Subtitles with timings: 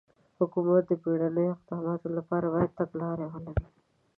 [0.39, 3.67] حکومت د بېړنیو اقداماتو لپاره باید تګلاره ولري.